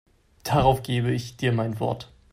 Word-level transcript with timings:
Darauf 0.41 0.81
gebe 0.81 1.11
ich 1.13 1.37
dir 1.37 1.51
mein 1.53 1.79
Wort. 1.79 2.11